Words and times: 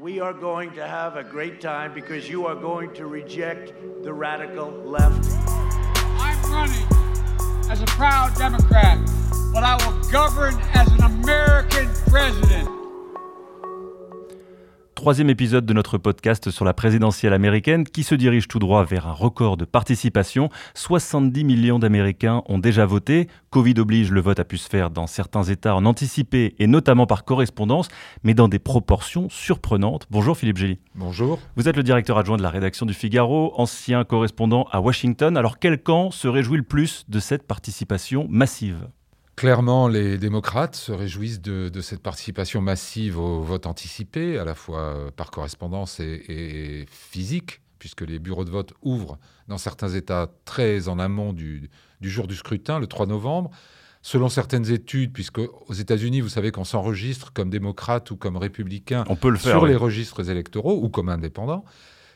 We 0.00 0.18
are 0.18 0.32
going 0.32 0.72
to 0.76 0.86
have 0.86 1.16
a 1.16 1.22
great 1.22 1.60
time 1.60 1.92
because 1.92 2.26
you 2.26 2.46
are 2.46 2.54
going 2.54 2.94
to 2.94 3.04
reject 3.04 3.74
the 4.02 4.10
radical 4.14 4.70
left. 4.70 5.28
I'm 6.18 6.50
running 6.50 6.86
as 7.70 7.82
a 7.82 7.86
proud 7.86 8.34
Democrat, 8.34 8.98
but 9.52 9.62
I 9.62 9.76
will 9.84 10.02
govern 10.10 10.58
as 10.72 10.90
an 10.92 11.02
American 11.02 11.90
president. 12.06 12.79
Troisième 15.00 15.30
épisode 15.30 15.64
de 15.64 15.72
notre 15.72 15.96
podcast 15.96 16.50
sur 16.50 16.66
la 16.66 16.74
présidentielle 16.74 17.32
américaine 17.32 17.84
qui 17.84 18.02
se 18.02 18.14
dirige 18.14 18.48
tout 18.48 18.58
droit 18.58 18.84
vers 18.84 19.06
un 19.06 19.14
record 19.14 19.56
de 19.56 19.64
participation. 19.64 20.50
70 20.74 21.42
millions 21.42 21.78
d'Américains 21.78 22.42
ont 22.44 22.58
déjà 22.58 22.84
voté. 22.84 23.26
Covid 23.48 23.76
oblige, 23.78 24.10
le 24.10 24.20
vote 24.20 24.40
a 24.40 24.44
pu 24.44 24.58
se 24.58 24.68
faire 24.68 24.90
dans 24.90 25.06
certains 25.06 25.44
États 25.44 25.74
en 25.74 25.86
anticipé 25.86 26.54
et 26.58 26.66
notamment 26.66 27.06
par 27.06 27.24
correspondance, 27.24 27.88
mais 28.24 28.34
dans 28.34 28.46
des 28.46 28.58
proportions 28.58 29.30
surprenantes. 29.30 30.06
Bonjour 30.10 30.36
Philippe 30.36 30.58
Gély. 30.58 30.80
Bonjour. 30.94 31.38
Vous 31.56 31.66
êtes 31.66 31.78
le 31.78 31.82
directeur 31.82 32.18
adjoint 32.18 32.36
de 32.36 32.42
la 32.42 32.50
rédaction 32.50 32.84
du 32.84 32.92
Figaro, 32.92 33.54
ancien 33.56 34.04
correspondant 34.04 34.68
à 34.70 34.82
Washington. 34.82 35.34
Alors 35.38 35.58
quel 35.58 35.82
camp 35.82 36.10
se 36.10 36.28
réjouit 36.28 36.58
le 36.58 36.62
plus 36.62 37.06
de 37.08 37.20
cette 37.20 37.46
participation 37.46 38.26
massive? 38.28 38.86
Clairement, 39.40 39.88
les 39.88 40.18
démocrates 40.18 40.76
se 40.76 40.92
réjouissent 40.92 41.40
de, 41.40 41.80
cette 41.80 42.02
participation 42.02 42.60
massive 42.60 43.18
au 43.18 43.40
vote 43.40 43.64
anticipé, 43.64 44.38
à 44.38 44.44
la 44.44 44.54
fois 44.54 44.80
euh, 44.80 45.10
par 45.10 45.30
correspondance 45.30 45.98
et, 45.98 46.84
physique, 46.90 47.62
puisque 47.78 48.02
les 48.02 48.18
bureaux 48.18 48.44
de 48.44 48.50
vote 48.50 48.74
ouvrent 48.82 49.18
dans 49.48 49.56
certains 49.56 49.88
États 49.88 50.30
très 50.44 50.88
en 50.88 50.98
amont 50.98 51.32
du, 51.32 51.70
jour 52.02 52.26
du 52.26 52.36
scrutin, 52.36 52.78
le 52.78 52.86
3 52.86 53.06
novembre. 53.06 53.50
Selon 54.02 54.28
certaines 54.28 54.70
études, 54.70 55.14
puisque 55.14 55.38
aux 55.38 55.72
États-Unis, 55.72 56.20
vous 56.20 56.28
savez 56.28 56.50
qu'on 56.50 56.64
s'enregistre 56.64 57.32
comme 57.32 57.48
démocrate 57.48 58.10
ou 58.10 58.16
comme 58.16 58.36
républicain 58.36 59.04
on 59.08 59.16
peut 59.16 59.30
le 59.30 59.38
faire, 59.38 59.52
sur 59.52 59.64
les 59.64 59.74
registres 59.76 60.28
électoraux 60.28 60.78
ou 60.82 60.90
comme 60.90 61.08
indépendant. 61.08 61.64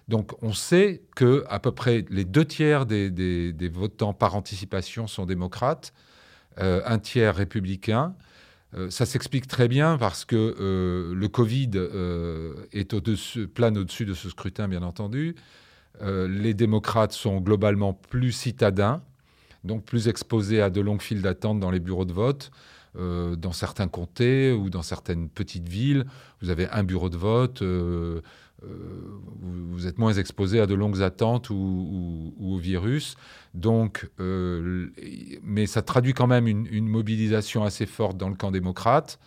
Donc 0.09 0.33
on 0.43 0.53
sait 0.53 1.01
que 1.17 1.43
à 1.49 1.59
peu 1.59 1.73
près 1.73 2.05
les 2.11 2.27
deux 2.27 2.45
tiers 2.45 2.85
des 2.85 3.71
votants 3.73 4.13
par 4.13 4.35
anticipation 4.35 5.07
sont 5.07 5.25
démocrates 5.25 5.95
euh, 6.59 6.83
un 6.87 6.99
tiers 6.99 7.35
républicain. 7.35 8.15
Euh, 8.77 8.91
ça 8.91 9.07
s'explique 9.07 9.47
très 9.47 9.69
bien 9.69 9.99
parce 9.99 10.25
que 10.25 10.57
euh, 10.61 11.15
le 11.15 11.29
Covid 11.29 11.71
est 12.73 12.95
au-dessus, 12.95 13.49
plane 13.49 13.77
au-dessus 13.79 14.05
de 14.05 14.15
ce 14.15 14.29
scrutin, 14.29 14.69
bien 14.69 14.83
entendu. 14.83 15.35
les 16.01 16.55
démocrates 16.55 17.13
sont 17.13 17.41
globalement 17.41 17.93
plus 17.93 18.33
citadins, 18.33 19.01
donc 19.63 19.85
plus 19.85 20.09
exposés 20.09 20.61
à 20.61 20.71
de 20.71 20.81
longues 20.81 21.03
files 21.03 21.23
d'attente 21.23 21.61
dans 21.61 21.71
les 21.71 21.81
bureaux 21.81 22.05
de 22.05 22.13
vote. 22.13 22.51
dans 22.97 23.53
certains 23.53 23.89
comtés 23.89 24.53
ou 24.53 24.71
dans 24.71 24.83
certaines 24.83 25.29
petites 25.29 25.69
villes, 25.69 26.05
vous 26.41 26.51
avez 26.51 26.69
un 26.71 26.83
bureau 26.83 27.11
de 27.11 27.17
vote, 27.17 27.63
vous, 29.75 29.87
êtes 29.87 29.99
moins 29.99 30.13
exposé 30.13 30.61
à 30.61 30.67
de 30.67 30.75
longues 30.75 31.03
attentes 31.03 31.51
ou, 31.51 32.35
au 32.41 32.59
virus. 32.59 33.17
Donc, 33.55 34.09
euh, 34.21 34.89
mais 35.43 35.67
ça 35.67 35.83
traduit 35.83 36.15
quand 36.15 36.27
même 36.27 36.47
une, 36.47 36.89
mobilisation 36.89 37.65
assez 37.65 37.87
forte 37.87 38.17
dans 38.17 38.29
le 38.29 38.37
camp 38.37 38.51
démocrate. 38.51 39.19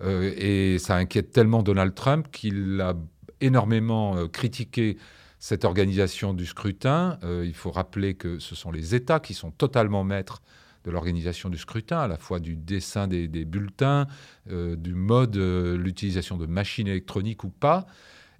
Euh, 0.00 0.32
et 0.36 0.78
ça 0.78 0.96
inquiète 0.96 1.30
tellement 1.30 1.62
Donald 1.62 1.94
Trump 1.94 2.28
qu'il 2.32 2.80
a 2.80 2.94
énormément 3.40 4.16
euh, 4.16 4.28
critiqué 4.28 4.98
cette 5.38 5.64
organisation 5.64 6.32
du 6.32 6.46
scrutin. 6.46 7.18
il 7.22 7.52
faut 7.52 7.70
rappeler 7.70 8.14
que 8.14 8.38
ce 8.38 8.54
sont 8.54 8.72
les 8.72 8.94
États 8.94 9.20
qui 9.20 9.34
sont 9.34 9.50
totalement 9.50 10.02
maîtres 10.02 10.40
de 10.84 10.90
l'organisation 10.90 11.50
du 11.50 11.58
scrutin, 11.58 11.98
à 11.98 12.08
la 12.08 12.16
fois 12.16 12.40
du 12.40 12.56
dessin 12.56 13.06
des, 13.06 13.28
des 13.28 13.44
bulletins, 13.44 14.06
du 14.46 14.94
mode, 14.94 15.36
l'utilisation 15.36 16.38
de 16.38 16.46
machines 16.46 16.88
électroniques 16.88 17.44
ou 17.44 17.50
pas. 17.50 17.86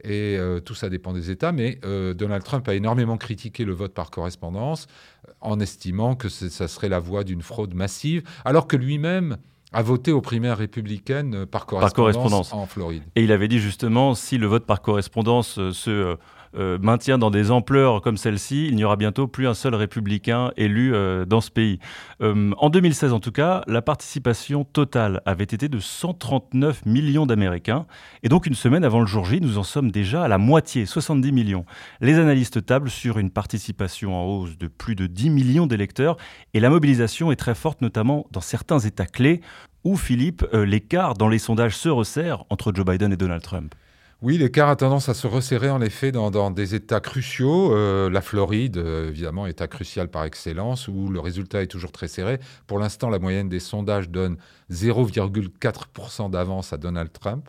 Et 0.03 0.37
euh, 0.37 0.61
tout 0.61 0.75
ça 0.75 0.89
dépend 0.89 1.13
des 1.13 1.31
États. 1.31 1.53
Mais 1.53 1.79
euh, 1.85 2.15
Donald 2.15 2.43
Trump 2.45 2.69
a 2.69 2.75
énormément 2.75 3.17
critiqué 3.17 3.65
le 3.65 3.73
vote 3.73 3.95
par 3.95 4.11
correspondance 4.11 4.87
euh, 5.29 5.33
en 5.41 5.61
estimant 5.61 6.15
que 6.17 6.29
ça 6.29 6.69
serait 6.69 6.89
la 6.89 6.99
voie 6.99 7.25
d'une 7.25 7.43
fraude 7.43 7.75
massive, 7.75 8.23
alors 8.45 8.67
que 8.67 8.77
lui-même 8.77 9.37
a 9.73 9.83
voté 9.83 10.13
aux 10.13 10.21
primaires 10.21 10.59
républicaines 10.59 11.47
par 11.47 11.67
correspondance, 11.67 11.93
par 11.93 11.97
correspondance, 11.97 12.53
en 12.53 12.67
Floride. 12.67 13.03
Et 13.17 13.25
il 13.25 13.33
avait 13.33 13.49
dit 13.49 13.59
justement, 13.59 14.15
si 14.15 14.39
le 14.39 14.47
vote 14.47 14.67
par 14.67 14.83
correspondance 14.83 15.55
se 15.73 16.17
euh, 16.57 16.79
maintient 16.81 17.19
dans 17.19 17.31
des 17.31 17.51
ampleurs 17.51 18.01
comme 18.01 18.17
celle-ci, 18.17 18.67
il 18.69 18.77
n'y 18.77 18.85
aura 18.85 18.97
bientôt 18.97 19.27
plus 19.27 19.49
un 19.49 19.55
seul 19.55 19.75
républicain 19.75 20.53
élu 20.57 20.95
euh, 20.95 21.25
dans 21.25 21.41
ce 21.41 21.51
pays. 21.51 21.79
Euh, 22.23 22.53
en 22.59 22.71
2016, 22.71 23.13
en 23.13 23.21
tout 23.21 23.33
cas, 23.33 23.63
la 23.67 23.83
participation 23.83 24.65
totale 24.65 25.21
avait 25.27 25.45
été 25.45 25.69
de 25.69 25.79
139 25.79 26.87
millions 26.87 27.27
d'Américains. 27.27 27.87
Et 28.23 28.29
donc, 28.29 28.47
une 28.47 28.55
semaine 28.55 28.85
avant 28.85 29.01
le 29.01 29.07
jour 29.07 29.25
J, 29.25 29.41
nous 29.41 29.59
en 29.59 29.63
sommes 29.63 29.91
déjà 29.91 30.25
à 30.25 30.29
la 30.29 30.39
moitié, 30.39 30.87
70 30.87 31.33
millions. 31.33 31.65
Les 32.01 32.19
analystes 32.19 32.65
tablent 32.65 32.91
sur 32.91 33.19
une 33.19 33.31
participation 33.31 34.15
en 34.15 34.25
hausse 34.25 34.57
de 34.57 34.67
plus 34.67 34.95
de 34.95 35.07
10 35.07 35.31
millions 35.31 35.67
d'électeurs. 35.67 36.17
Et 36.53 36.61
la 36.61 36.71
mobilisation 36.71 37.33
est 37.33 37.37
très 37.37 37.55
forte, 37.55 37.81
notamment 37.81 38.27
dans 38.31 38.41
certains 38.41 38.79
États 38.79 39.07
clés 39.07 39.41
où, 39.83 39.97
Philippe, 39.97 40.47
l'écart 40.53 41.15
dans 41.15 41.29
les 41.29 41.39
sondages 41.39 41.77
se 41.77 41.91
resserre 41.91 42.45
entre 42.49 42.73
Joe 42.75 42.87
Biden 42.87 43.13
et 43.13 43.17
Donald 43.17 43.43
Trump. 43.43 43.75
Oui, 44.23 44.39
l'écart 44.39 44.69
a 44.69 44.77
tendance 44.77 45.09
à 45.09 45.15
se 45.15 45.27
resserrer 45.27 45.71
en 45.71 45.83
effet 45.83 46.13
dans, 46.13 46.51
des 46.51 46.75
États 46.75 47.01
cruciaux. 47.01 47.75
Euh, 47.75 48.09
la 48.09 48.21
Floride, 48.21 48.79
euh, 48.79 49.09
évidemment, 49.09 49.47
État 49.47 49.67
crucial 49.67 50.09
par 50.09 50.25
excellence, 50.25 50.89
où 50.89 51.09
le 51.11 51.21
résultat 51.21 51.63
est 51.63 51.67
toujours 51.67 51.93
très 51.93 52.09
serré. 52.09 52.39
Pour 52.67 52.79
l'instant, 52.79 53.11
la 53.11 53.19
moyenne 53.19 53.49
des 53.49 53.61
sondages 53.61 54.09
donne 54.09 54.37
0,4% 54.71 56.31
d'avance 56.31 56.73
à 56.73 56.79
Donald 56.79 57.13
Trump. 57.13 57.49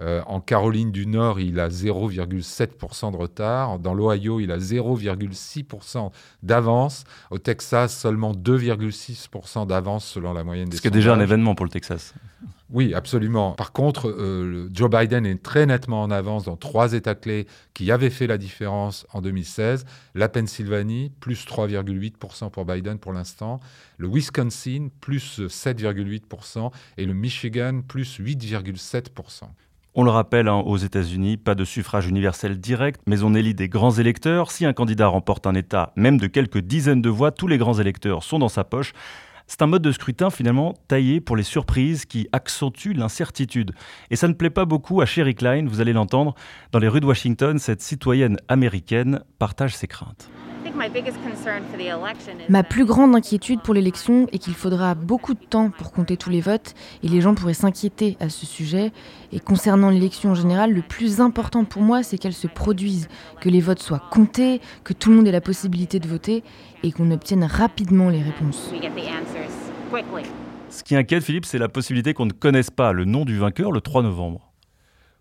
Euh, 0.00 0.22
en 0.26 0.40
Caroline 0.40 0.90
du 0.90 1.06
Nord, 1.06 1.38
il 1.38 1.60
a 1.60 1.68
0,7% 1.68 3.12
de 3.12 3.16
retard. 3.16 3.78
Dans 3.78 3.94
l'Ohio, 3.94 4.40
il 4.40 4.50
a 4.50 4.58
0,6% 4.58 6.10
d'avance. 6.42 7.04
Au 7.30 7.38
Texas, 7.38 7.96
seulement 7.96 8.32
2,6% 8.32 9.66
d'avance 9.66 10.04
selon 10.04 10.32
la 10.32 10.42
moyenne 10.42 10.68
des 10.68 10.76
sondages. 10.76 10.78
Ce 10.78 10.82
qui 10.82 10.88
est 10.88 10.90
déjà 10.90 11.14
un 11.14 11.20
événement 11.20 11.54
pour 11.54 11.64
le 11.64 11.70
Texas. 11.70 12.14
Oui, 12.70 12.94
absolument. 12.94 13.52
Par 13.52 13.72
contre, 13.72 14.08
euh, 14.08 14.70
Joe 14.72 14.88
Biden 14.90 15.26
est 15.26 15.42
très 15.42 15.66
nettement 15.66 16.02
en 16.02 16.10
avance 16.10 16.44
dans 16.44 16.56
trois 16.56 16.94
États 16.94 17.14
clés 17.14 17.46
qui 17.74 17.90
avaient 17.90 18.10
fait 18.10 18.26
la 18.26 18.38
différence 18.38 19.06
en 19.12 19.20
2016. 19.20 19.84
La 20.14 20.30
Pennsylvanie, 20.30 21.12
plus 21.20 21.46
3,8% 21.46 22.50
pour 22.50 22.64
Biden 22.64 22.98
pour 22.98 23.12
l'instant. 23.12 23.60
Le 23.98 24.08
Wisconsin, 24.08 24.88
plus 25.00 25.40
7,8%. 25.40 26.70
Et 26.96 27.04
le 27.04 27.12
Michigan, 27.12 27.82
plus 27.86 28.18
8,7%. 28.18 29.44
On 29.96 30.02
le 30.02 30.10
rappelle, 30.10 30.48
hein, 30.48 30.56
aux 30.56 30.78
États-Unis, 30.78 31.36
pas 31.36 31.54
de 31.54 31.64
suffrage 31.64 32.08
universel 32.08 32.58
direct, 32.58 33.00
mais 33.06 33.22
on 33.22 33.32
élit 33.34 33.54
des 33.54 33.68
grands 33.68 33.92
électeurs. 33.92 34.50
Si 34.50 34.66
un 34.66 34.72
candidat 34.72 35.06
remporte 35.06 35.46
un 35.46 35.54
État, 35.54 35.92
même 35.94 36.18
de 36.18 36.26
quelques 36.26 36.58
dizaines 36.58 37.02
de 37.02 37.10
voix, 37.10 37.30
tous 37.30 37.46
les 37.46 37.58
grands 37.58 37.78
électeurs 37.78 38.24
sont 38.24 38.40
dans 38.40 38.48
sa 38.48 38.64
poche. 38.64 38.92
C'est 39.46 39.62
un 39.62 39.66
mode 39.66 39.82
de 39.82 39.92
scrutin 39.92 40.30
finalement 40.30 40.74
taillé 40.88 41.20
pour 41.20 41.36
les 41.36 41.42
surprises 41.42 42.06
qui 42.06 42.28
accentuent 42.32 42.94
l'incertitude. 42.94 43.72
Et 44.10 44.16
ça 44.16 44.28
ne 44.28 44.32
plaît 44.32 44.50
pas 44.50 44.64
beaucoup 44.64 45.00
à 45.00 45.06
Sherry 45.06 45.34
Klein, 45.34 45.66
vous 45.66 45.80
allez 45.80 45.92
l'entendre. 45.92 46.34
Dans 46.72 46.78
les 46.78 46.88
rues 46.88 47.00
de 47.00 47.06
Washington, 47.06 47.58
cette 47.58 47.82
citoyenne 47.82 48.38
américaine 48.48 49.20
partage 49.38 49.76
ses 49.76 49.86
craintes. 49.86 50.30
Ma 52.48 52.62
plus 52.62 52.84
grande 52.84 53.14
inquiétude 53.14 53.60
pour 53.62 53.74
l'élection 53.74 54.26
est 54.32 54.38
qu'il 54.38 54.54
faudra 54.54 54.94
beaucoup 54.94 55.34
de 55.34 55.44
temps 55.44 55.70
pour 55.70 55.92
compter 55.92 56.16
tous 56.16 56.30
les 56.30 56.40
votes 56.40 56.74
et 57.02 57.08
les 57.08 57.20
gens 57.20 57.34
pourraient 57.34 57.54
s'inquiéter 57.54 58.16
à 58.20 58.28
ce 58.28 58.46
sujet. 58.46 58.92
Et 59.32 59.40
concernant 59.40 59.90
l'élection 59.90 60.30
en 60.30 60.34
général, 60.34 60.72
le 60.72 60.82
plus 60.82 61.20
important 61.20 61.64
pour 61.64 61.82
moi, 61.82 62.02
c'est 62.02 62.18
qu'elle 62.18 62.34
se 62.34 62.46
produise, 62.46 63.08
que 63.40 63.48
les 63.48 63.60
votes 63.60 63.80
soient 63.80 64.02
comptés, 64.10 64.60
que 64.82 64.92
tout 64.92 65.10
le 65.10 65.16
monde 65.16 65.28
ait 65.28 65.32
la 65.32 65.40
possibilité 65.40 66.00
de 66.00 66.08
voter 66.08 66.42
et 66.82 66.92
qu'on 66.92 67.10
obtienne 67.10 67.44
rapidement 67.44 68.08
les 68.08 68.22
réponses. 68.22 68.72
Ce 70.70 70.82
qui 70.82 70.96
inquiète 70.96 71.22
Philippe, 71.22 71.46
c'est 71.46 71.58
la 71.58 71.68
possibilité 71.68 72.14
qu'on 72.14 72.26
ne 72.26 72.32
connaisse 72.32 72.70
pas 72.70 72.92
le 72.92 73.04
nom 73.04 73.24
du 73.24 73.38
vainqueur 73.38 73.70
le 73.70 73.80
3 73.80 74.02
novembre. 74.02 74.53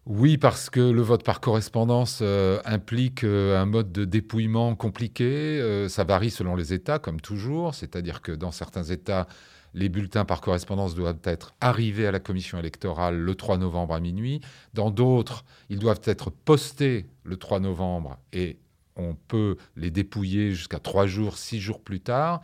Oui, 0.05 0.37
parce 0.37 0.69
que 0.69 0.81
le 0.81 1.01
vote 1.01 1.23
par 1.23 1.39
correspondance 1.39 2.19
euh, 2.21 2.59
implique 2.65 3.23
euh, 3.23 3.57
un 3.57 3.65
mode 3.65 3.93
de 3.93 4.03
dépouillement 4.03 4.75
compliqué. 4.75 5.23
Euh, 5.23 5.87
ça 5.87 6.03
varie 6.03 6.29
selon 6.29 6.57
les 6.57 6.73
États, 6.73 6.99
comme 6.99 7.21
toujours. 7.21 7.73
C'est-à-dire 7.73 8.21
que 8.21 8.33
dans 8.33 8.51
certains 8.51 8.83
États, 8.83 9.27
les 9.73 9.87
bulletins 9.87 10.25
par 10.25 10.41
correspondance 10.41 10.93
doivent 10.93 11.21
être 11.23 11.55
arrivés 11.61 12.05
à 12.05 12.11
la 12.11 12.19
commission 12.19 12.59
électorale 12.59 13.17
le 13.17 13.35
3 13.35 13.57
novembre 13.57 13.93
à 13.93 14.01
minuit. 14.01 14.41
Dans 14.73 14.91
d'autres, 14.91 15.45
ils 15.69 15.79
doivent 15.79 16.01
être 16.03 16.31
postés 16.31 17.05
le 17.23 17.37
3 17.37 17.61
novembre 17.61 18.17
et 18.33 18.57
on 18.97 19.15
peut 19.15 19.55
les 19.77 19.89
dépouiller 19.89 20.51
jusqu'à 20.51 20.79
trois 20.79 21.07
jours, 21.07 21.37
six 21.37 21.59
jours 21.59 21.81
plus 21.81 21.99
tard. 21.99 22.41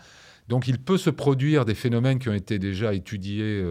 Donc 0.48 0.68
il 0.68 0.80
peut 0.80 0.98
se 0.98 1.12
produire 1.12 1.66
des 1.66 1.76
phénomènes 1.76 2.18
qui 2.18 2.30
ont 2.30 2.34
été 2.34 2.58
déjà 2.58 2.96
étudiés 2.96 3.64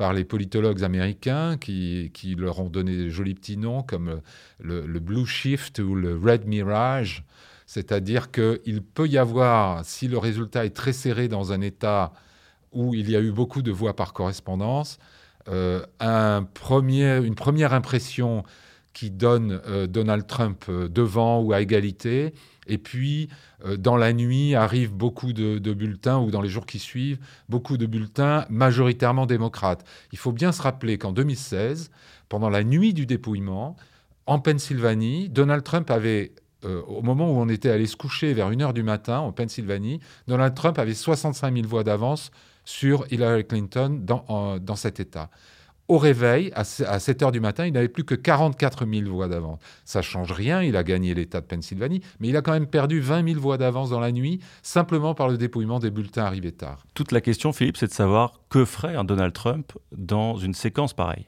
par 0.00 0.14
les 0.14 0.24
politologues 0.24 0.82
américains 0.82 1.58
qui, 1.58 2.10
leur 2.38 2.58
ont 2.60 2.70
donné 2.70 2.96
de 2.96 3.10
jolis 3.10 3.34
petits 3.34 3.58
noms 3.58 3.82
comme 3.82 4.22
le, 4.58 4.98
Blue 4.98 5.26
Shift 5.26 5.78
ou 5.78 5.94
le 5.94 6.16
Red 6.16 6.46
Mirage. 6.46 7.22
C'est-à-dire 7.66 8.30
qu'il 8.30 8.82
peut 8.82 9.06
y 9.06 9.18
avoir, 9.18 9.84
si 9.84 10.08
le 10.08 10.16
résultat 10.16 10.64
est 10.64 10.74
très 10.74 10.94
serré 10.94 11.28
dans 11.28 11.52
un 11.52 11.60
État 11.60 12.14
où 12.72 12.94
il 12.94 13.10
y 13.10 13.14
a 13.14 13.20
eu 13.20 13.30
beaucoup 13.30 13.60
de 13.60 13.70
voix 13.70 13.94
par 13.94 14.14
correspondance, 14.14 14.98
euh, 15.48 15.84
un 16.00 16.46
une 16.70 17.34
première 17.34 17.74
impression 17.74 18.42
qui 18.92 19.10
donne 19.10 19.60
euh, 19.66 19.86
Donald 19.86 20.26
Trump 20.26 20.64
euh, 20.68 20.88
devant 20.88 21.40
ou 21.40 21.52
à 21.52 21.60
égalité. 21.60 22.34
Et 22.66 22.78
puis, 22.78 23.28
euh, 23.64 23.76
dans 23.76 23.96
la 23.96 24.12
nuit, 24.12 24.54
arrivent 24.54 24.92
beaucoup 24.92 25.32
de, 25.32 25.58
bulletins, 25.72 26.18
ou 26.18 26.30
dans 26.30 26.42
les 26.42 26.48
jours 26.48 26.66
qui 26.66 26.78
suivent, 26.78 27.18
beaucoup 27.48 27.76
de 27.76 27.86
bulletins 27.86 28.46
majoritairement 28.50 29.26
démocrates. 29.26 29.84
Il 30.12 30.18
faut 30.18 30.32
bien 30.32 30.52
se 30.52 30.62
rappeler 30.62 30.98
qu'en 30.98 31.12
2016, 31.12 31.90
pendant 32.28 32.50
la 32.50 32.64
nuit 32.64 32.92
du 32.94 33.06
dépouillement, 33.06 33.76
en 34.26 34.38
Pennsylvanie, 34.38 35.28
Donald 35.28 35.64
Trump 35.64 35.90
avait, 35.90 36.32
au 36.62 37.02
moment 37.02 37.32
où 37.32 37.36
on 37.36 37.48
était 37.48 37.70
allé 37.70 37.86
se 37.86 37.96
coucher 37.96 38.32
vers 38.32 38.50
1h 38.50 38.72
du 38.72 38.84
matin 38.84 39.18
en 39.18 39.32
Pennsylvanie, 39.32 39.98
Donald 40.28 40.54
Trump 40.54 40.78
avait 40.78 40.94
65 40.94 41.52
000 41.52 41.66
voix 41.66 41.82
d'avance 41.82 42.30
sur 42.64 43.06
Hillary 43.10 43.44
Clinton 43.44 43.98
dans, 44.00 44.58
dans 44.60 44.76
cet 44.76 45.00
État. 45.00 45.30
Au 45.90 45.98
réveil, 45.98 46.52
à 46.54 46.62
7 46.64 47.20
heures 47.24 47.32
du 47.32 47.40
matin, 47.40 47.66
il 47.66 47.72
n'avait 47.72 47.88
plus 47.88 48.04
que 48.04 48.14
44 48.14 48.86
000 48.86 49.10
voix 49.10 49.26
d'avance. 49.26 49.58
Ça 49.84 50.02
change 50.02 50.30
rien, 50.30 50.62
il 50.62 50.76
a 50.76 50.84
gagné 50.84 51.14
l'État 51.14 51.40
de 51.40 51.46
Pennsylvanie, 51.46 52.00
mais 52.20 52.28
il 52.28 52.36
a 52.36 52.42
quand 52.42 52.52
même 52.52 52.68
perdu 52.68 53.00
20 53.00 53.26
000 53.26 53.40
voix 53.40 53.58
d'avance 53.58 53.90
dans 53.90 53.98
la 53.98 54.12
nuit, 54.12 54.38
simplement 54.62 55.16
par 55.16 55.28
le 55.28 55.36
dépouillement 55.36 55.80
des 55.80 55.90
bulletins 55.90 56.22
arrivés 56.22 56.52
tard. 56.52 56.86
Toute 56.94 57.10
la 57.10 57.20
question, 57.20 57.52
Philippe, 57.52 57.76
c'est 57.76 57.88
de 57.88 57.92
savoir 57.92 58.38
que 58.50 58.64
ferait 58.64 58.94
un 58.94 59.02
Donald 59.02 59.32
Trump 59.32 59.72
dans 59.90 60.36
une 60.36 60.54
séquence 60.54 60.94
pareille. 60.94 61.26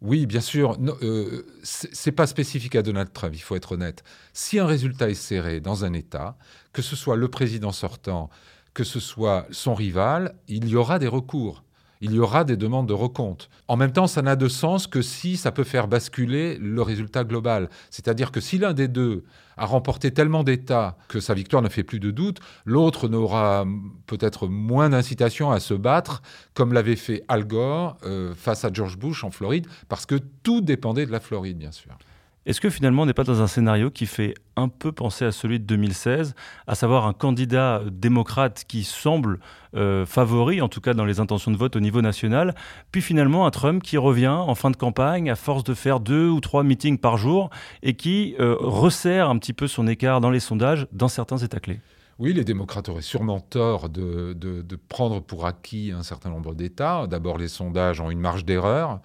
Oui, 0.00 0.24
bien 0.24 0.40
sûr. 0.40 0.78
Euh, 1.02 1.42
Ce 1.62 1.86
n'est 2.08 2.14
pas 2.14 2.26
spécifique 2.26 2.74
à 2.76 2.80
Donald 2.80 3.12
Trump, 3.12 3.34
il 3.36 3.42
faut 3.42 3.56
être 3.56 3.72
honnête. 3.72 4.04
Si 4.32 4.58
un 4.58 4.64
résultat 4.64 5.10
est 5.10 5.14
serré 5.14 5.60
dans 5.60 5.84
un 5.84 5.92
État, 5.92 6.38
que 6.72 6.80
ce 6.80 6.96
soit 6.96 7.16
le 7.16 7.28
président 7.28 7.72
sortant, 7.72 8.30
que 8.72 8.84
ce 8.84 9.00
soit 9.00 9.46
son 9.50 9.74
rival, 9.74 10.34
il 10.48 10.66
y 10.66 10.76
aura 10.76 10.98
des 10.98 11.08
recours 11.08 11.62
il 12.02 12.12
y 12.12 12.18
aura 12.18 12.42
des 12.42 12.56
demandes 12.56 12.88
de 12.88 12.92
recompte. 12.92 13.48
En 13.68 13.76
même 13.76 13.92
temps, 13.92 14.08
ça 14.08 14.22
n'a 14.22 14.34
de 14.34 14.48
sens 14.48 14.88
que 14.88 15.02
si 15.02 15.36
ça 15.36 15.52
peut 15.52 15.62
faire 15.62 15.86
basculer 15.86 16.58
le 16.58 16.82
résultat 16.82 17.22
global. 17.22 17.70
C'est-à-dire 17.90 18.32
que 18.32 18.40
si 18.40 18.58
l'un 18.58 18.72
des 18.74 18.88
deux 18.88 19.24
a 19.56 19.66
remporté 19.66 20.10
tellement 20.10 20.42
d'États 20.42 20.96
que 21.08 21.20
sa 21.20 21.32
victoire 21.32 21.62
ne 21.62 21.68
fait 21.68 21.84
plus 21.84 22.00
de 22.00 22.10
doute, 22.10 22.40
l'autre 22.64 23.08
n'aura 23.08 23.64
peut-être 24.06 24.48
moins 24.48 24.90
d'incitation 24.90 25.52
à 25.52 25.60
se 25.60 25.74
battre, 25.74 26.22
comme 26.54 26.72
l'avait 26.72 26.96
fait 26.96 27.22
Al 27.28 27.46
Gore 27.46 27.96
euh, 28.04 28.34
face 28.34 28.64
à 28.64 28.72
George 28.72 28.98
Bush 28.98 29.22
en 29.22 29.30
Floride, 29.30 29.68
parce 29.88 30.04
que 30.04 30.16
tout 30.42 30.60
dépendait 30.60 31.06
de 31.06 31.12
la 31.12 31.20
Floride, 31.20 31.58
bien 31.58 31.72
sûr. 31.72 31.96
Est-ce 32.44 32.60
que 32.60 32.70
finalement 32.70 33.02
on 33.02 33.06
n'est 33.06 33.14
pas 33.14 33.22
dans 33.22 33.40
un 33.40 33.46
scénario 33.46 33.92
qui 33.92 34.06
fait 34.06 34.34
un 34.56 34.66
peu 34.66 34.90
penser 34.90 35.24
à 35.24 35.30
celui 35.30 35.60
de 35.60 35.64
2016, 35.64 36.34
à 36.66 36.74
savoir 36.74 37.06
un 37.06 37.12
candidat 37.12 37.82
démocrate 37.92 38.64
qui 38.66 38.82
semble 38.82 39.38
euh, 39.76 40.04
favori, 40.06 40.60
en 40.60 40.68
tout 40.68 40.80
cas 40.80 40.92
dans 40.92 41.04
les 41.04 41.20
intentions 41.20 41.52
de 41.52 41.56
vote 41.56 41.76
au 41.76 41.80
niveau 41.80 42.02
national, 42.02 42.56
puis 42.90 43.00
finalement 43.00 43.46
un 43.46 43.52
Trump 43.52 43.80
qui 43.80 43.96
revient 43.96 44.26
en 44.26 44.56
fin 44.56 44.72
de 44.72 44.76
campagne 44.76 45.30
à 45.30 45.36
force 45.36 45.62
de 45.62 45.72
faire 45.72 46.00
deux 46.00 46.28
ou 46.28 46.40
trois 46.40 46.64
meetings 46.64 46.98
par 46.98 47.16
jour 47.16 47.48
et 47.84 47.94
qui 47.94 48.34
euh, 48.40 48.56
resserre 48.58 49.30
un 49.30 49.38
petit 49.38 49.52
peu 49.52 49.68
son 49.68 49.86
écart 49.86 50.20
dans 50.20 50.30
les 50.30 50.40
sondages 50.40 50.88
dans 50.90 51.08
certains 51.08 51.38
États 51.38 51.60
clés? 51.60 51.78
Oui, 52.18 52.32
les 52.32 52.44
démocrates 52.44 52.88
auraient 52.88 53.02
sûrement 53.02 53.38
tort 53.38 53.88
de, 53.88 54.32
de 54.34 54.76
prendre 54.88 55.20
pour 55.20 55.46
acquis 55.46 55.92
un 55.92 56.02
certain 56.02 56.30
nombre 56.30 56.54
d'États. 56.54 57.06
D'abord, 57.06 57.38
les 57.38 57.48
sondages 57.48 58.00
ont 58.00 58.10
une 58.10 58.20
marge 58.20 58.44
d'erreur. 58.44 59.00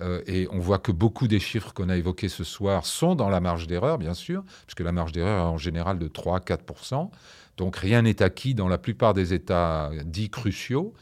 Euh, 0.00 0.22
et 0.26 0.46
on 0.50 0.58
voit 0.58 0.78
que 0.78 0.92
beaucoup 0.92 1.26
des 1.26 1.40
chiffres 1.40 1.72
qu'on 1.72 1.88
a 1.88 1.96
évoqués 1.96 2.28
ce 2.28 2.44
soir 2.44 2.84
sont 2.84 3.14
dans 3.14 3.30
la 3.30 3.40
marge 3.40 3.66
d'erreur, 3.66 3.98
bien 3.98 4.14
sûr, 4.14 4.44
puisque 4.66 4.80
la 4.80 4.92
marge 4.92 5.12
d'erreur 5.12 5.46
est 5.46 5.48
en 5.48 5.58
général 5.58 5.98
de 5.98 6.08
3 6.08 6.40
4 6.40 6.64
Donc 7.56 7.76
rien 7.76 8.02
n'est 8.02 8.22
acquis 8.22 8.54
dans 8.54 8.68
la 8.68 8.78
plupart 8.78 9.14
des 9.14 9.32
États 9.32 9.90
dits 10.04 10.30
cruciaux. 10.30 10.92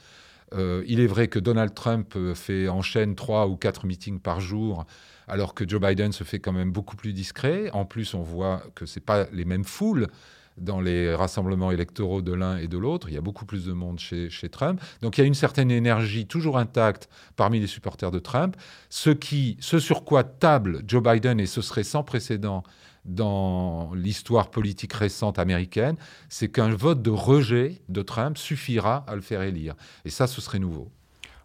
Euh, 0.53 0.85
il 0.87 1.01
est 1.01 1.09
vrai 1.09 1.27
que 1.27 1.41
Donald 1.41 1.75
Trump 1.75 2.17
fait 2.35 2.69
enchaîne 2.69 3.17
3 3.17 3.49
ou 3.49 3.57
4 3.57 3.87
meetings 3.87 4.21
par 4.21 4.41
jour, 4.41 4.87
alors 5.27 5.55
que 5.55 5.69
Joe 5.69 5.81
Biden 5.81 6.13
se 6.13 6.23
fait 6.23 6.39
quand 6.39 6.53
même 6.53 6.71
beaucoup 6.71 6.95
plus 6.95 7.13
discret. 7.13 7.71
En 7.73 7.85
plus, 7.85 8.15
on 8.15 8.23
voit 8.23 8.63
que 8.77 8.87
ce 8.87 9.01
pas 9.01 9.27
les 9.33 9.45
mêmes 9.45 9.65
foules 9.65 10.07
dans 10.57 10.81
les 10.81 11.15
rassemblements 11.15 11.71
électoraux 11.71 12.23
de 12.23 12.33
l'un 12.33 12.59
et 12.59 12.69
de 12.69 12.79
l'autre. 12.79 13.09
Il 13.09 13.15
y 13.15 13.19
a 13.19 13.21
beaucoup 13.21 13.45
plus 13.45 13.65
de 13.67 13.73
monde 13.73 13.99
chez, 13.99 14.31
Trump. 14.51 14.81
Donc 15.03 15.19
il 15.19 15.23
y 15.23 15.25
a 15.25 15.27
une 15.27 15.35
certaine 15.35 15.71
énergie 15.71 16.27
toujours 16.27 16.59
intacte 16.59 17.09
parmi 17.37 17.61
les 17.61 17.67
supporters 17.67 18.11
de 18.11 18.19
Trump. 18.19 18.57
Ce, 18.89 19.11
qui, 19.11 19.57
ce 19.61 19.79
sur 19.79 20.05
quoi 20.05 20.23
table 20.23 20.83
Joe 20.87 21.03
Biden, 21.03 21.41
et 21.41 21.47
ce 21.47 21.63
serait 21.63 21.83
sans 21.83 22.03
précédent 22.03 22.63
dans 23.05 23.93
l'histoire 23.95 24.51
politique 24.51 24.93
récente 24.93 25.39
américaine, 25.39 25.97
c'est 26.29 26.49
qu'un 26.49 26.71
vote 26.71 27.03
de 27.03 27.11
rejet 27.11 27.83
de 27.89 28.03
Trump 28.03 28.39
suffira 28.39 29.05
à 29.07 29.15
le 29.15 29.21
faire 29.21 29.43
élire. 29.43 29.75
Et 30.05 30.11
ça, 30.11 30.27
ce 30.27 30.41
serait 30.41 30.59
nouveau. 30.59 30.91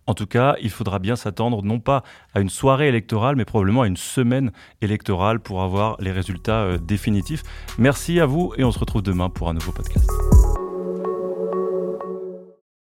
En 0.10 0.16
tout 0.16 0.26
cas, 0.26 0.56
il 0.60 0.72
faudra 0.72 0.98
bien 0.98 1.16
s'attendre 1.16 1.62
non 1.62 1.80
pas 1.80 2.02
à 2.34 2.40
une 2.40 2.50
soirée 2.50 2.88
électorale, 2.88 3.36
mais 3.36 3.46
probablement 3.46 3.84
à 3.84 3.88
une 3.88 3.96
semaine 3.96 4.52
électorale 4.82 5.40
pour 5.40 5.62
avoir 5.62 5.98
les 6.00 6.12
résultats 6.12 6.64
euh, 6.64 6.80
définitifs. 6.80 7.44
Merci 7.78 8.20
à 8.20 8.26
vous 8.26 8.52
et 8.58 8.64
on 8.64 8.72
se 8.72 8.80
retrouve 8.80 9.04
demain 9.04 9.30
pour 9.30 9.50
un 9.50 9.54
nouveau 9.54 9.72
podcast. 9.72 10.10